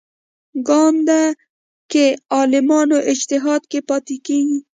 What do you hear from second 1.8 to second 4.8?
کې عالمانو اجتهاد کې پاتې کېږي.